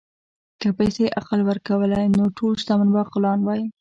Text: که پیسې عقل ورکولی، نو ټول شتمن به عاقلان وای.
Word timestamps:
که 0.59 0.67
پیسې 0.77 1.05
عقل 1.19 1.39
ورکولی، 1.49 2.03
نو 2.17 2.23
ټول 2.37 2.51
شتمن 2.61 2.87
به 2.93 2.99
عاقلان 3.03 3.39
وای. 3.43 3.61